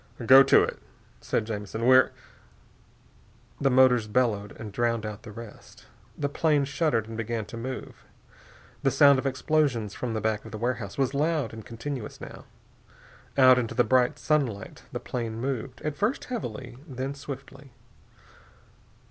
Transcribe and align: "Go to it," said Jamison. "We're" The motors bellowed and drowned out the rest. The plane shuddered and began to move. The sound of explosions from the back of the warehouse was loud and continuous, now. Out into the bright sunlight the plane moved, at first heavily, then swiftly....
"Go 0.25 0.41
to 0.41 0.63
it," 0.63 0.79
said 1.19 1.45
Jamison. 1.45 1.85
"We're" 1.85 2.09
The 3.61 3.69
motors 3.69 4.07
bellowed 4.07 4.51
and 4.59 4.71
drowned 4.71 5.05
out 5.05 5.21
the 5.21 5.31
rest. 5.31 5.85
The 6.17 6.27
plane 6.27 6.65
shuddered 6.65 7.07
and 7.07 7.15
began 7.15 7.45
to 7.45 7.55
move. 7.55 8.03
The 8.81 8.89
sound 8.89 9.19
of 9.19 9.27
explosions 9.27 9.93
from 9.93 10.15
the 10.15 10.19
back 10.19 10.43
of 10.43 10.51
the 10.51 10.57
warehouse 10.57 10.97
was 10.97 11.13
loud 11.13 11.53
and 11.53 11.63
continuous, 11.63 12.19
now. 12.19 12.45
Out 13.37 13.59
into 13.59 13.75
the 13.75 13.83
bright 13.83 14.17
sunlight 14.17 14.81
the 14.91 14.99
plane 14.99 15.39
moved, 15.39 15.81
at 15.83 15.95
first 15.95 16.23
heavily, 16.25 16.77
then 16.87 17.13
swiftly.... 17.13 17.71